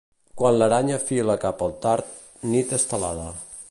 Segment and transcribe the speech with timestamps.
[0.41, 2.11] Quan l'aranya fila cap al tard,
[2.55, 3.33] nit estelada.